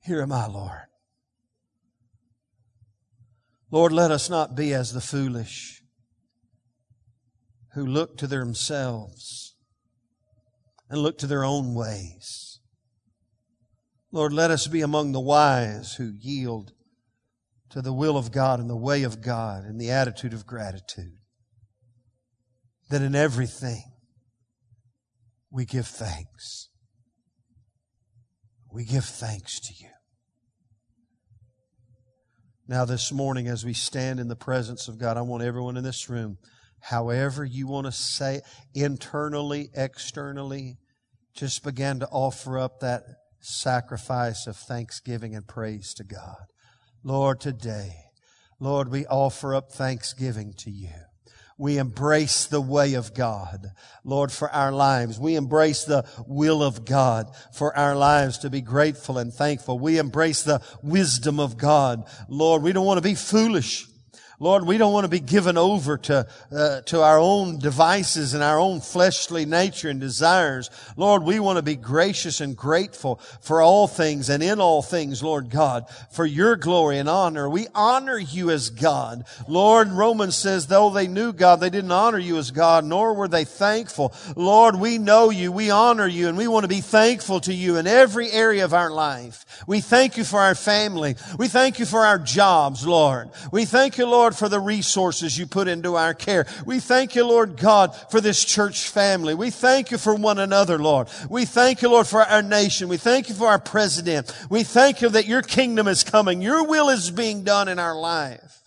[0.05, 0.83] Here am I, Lord.
[3.73, 5.80] Lord, let us not be as the foolish
[7.75, 9.55] who look to themselves
[10.89, 12.59] and look to their own ways.
[14.13, 16.73] Lord, let us be among the wise who yield
[17.71, 21.13] to the will of God and the way of God and the attitude of gratitude.
[22.91, 23.85] That in everything
[25.51, 26.69] we give thanks.
[28.73, 29.91] We give thanks to you.
[32.67, 35.83] Now, this morning, as we stand in the presence of God, I want everyone in
[35.83, 36.39] this room,
[36.81, 40.79] however you want to say, it, internally, externally,
[41.35, 43.05] just begin to offer up that
[43.41, 46.45] sacrifice of thanksgiving and praise to God.
[47.03, 47.95] Lord, today,
[48.59, 50.91] Lord, we offer up thanksgiving to you.
[51.57, 53.73] We embrace the way of God,
[54.03, 55.21] Lord, for our lives.
[55.21, 59.79] We embrace the will of God for our lives to be grateful and thankful.
[59.79, 62.05] We embrace the wisdom of God.
[62.31, 63.87] Lord, we don't want to be foolish.
[64.43, 68.43] Lord, we don't want to be given over to, uh, to our own devices and
[68.43, 70.71] our own fleshly nature and desires.
[70.97, 75.23] Lord, we want to be gracious and grateful for all things and in all things,
[75.23, 77.51] Lord God, for your glory and honor.
[77.51, 79.27] We honor you as God.
[79.47, 83.29] Lord, Romans says, though they knew God, they didn't honor you as God, nor were
[83.29, 84.15] they thankful.
[84.37, 87.77] Lord, we know you, we honor you, and we want to be thankful to you
[87.77, 89.45] in every area of our life.
[89.67, 91.17] We thank you for our family.
[91.39, 93.29] We thank you for our jobs, Lord.
[93.53, 96.47] We thank you, Lord, Lord, for the resources you put into our care.
[96.65, 99.35] We thank you, Lord God, for this church family.
[99.35, 101.09] We thank you for one another, Lord.
[101.29, 102.89] We thank you, Lord, for our nation.
[102.89, 104.33] We thank you for our president.
[104.49, 106.43] We thank you that your kingdom is coming.
[106.43, 108.61] Your will is being done in our life.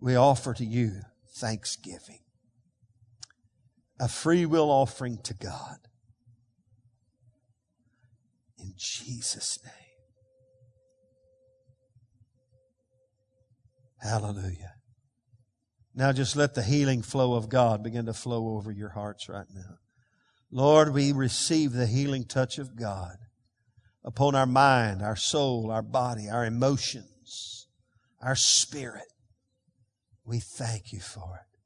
[0.00, 1.00] We offer to you
[1.34, 2.20] thanksgiving.
[3.98, 5.78] A free will offering to God.
[8.60, 9.72] In Jesus' name.
[14.00, 14.75] Hallelujah.
[15.96, 19.46] Now just let the healing flow of God begin to flow over your hearts right
[19.52, 19.78] now.
[20.50, 23.16] Lord, we receive the healing touch of God
[24.04, 27.66] upon our mind, our soul, our body, our emotions,
[28.20, 29.10] our spirit.
[30.26, 31.58] We thank you for it.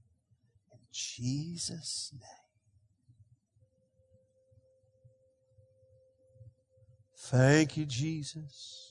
[0.75, 2.23] In Jesus' name.
[7.19, 8.90] Thank you, Jesus.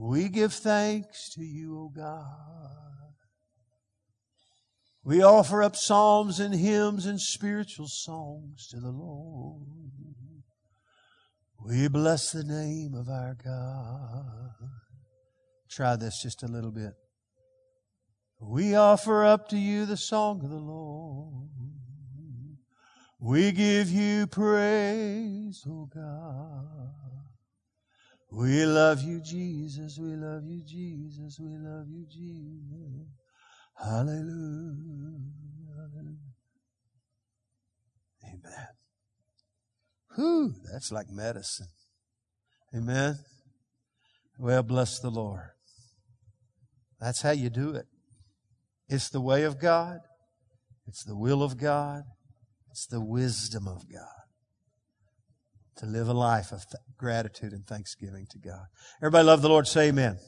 [0.00, 2.24] We give thanks to you, O God.
[5.02, 9.66] We offer up psalms and hymns and spiritual songs to the Lord.
[11.64, 14.70] We bless the name of our God.
[15.68, 16.92] Try this just a little bit.
[18.40, 21.48] We offer up to you the song of the Lord.
[23.18, 27.07] We give you praise, O God.
[28.30, 29.98] We love you, Jesus.
[29.98, 31.38] We love you, Jesus.
[31.40, 33.08] We love you, Jesus.
[33.74, 34.74] Hallelujah.
[38.24, 38.68] Amen.
[40.14, 41.68] Whew, that's like medicine.
[42.74, 43.18] Amen.
[44.38, 45.50] Well, bless the Lord.
[47.00, 47.86] That's how you do it.
[48.88, 50.00] It's the way of God.
[50.86, 52.02] It's the will of God.
[52.70, 54.27] It's the wisdom of God
[55.78, 58.66] to live a life of th- gratitude and thanksgiving to God.
[59.00, 59.66] Everybody love the Lord.
[59.66, 60.18] Say amen.